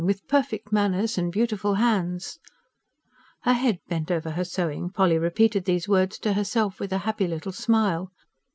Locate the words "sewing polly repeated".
4.43-5.65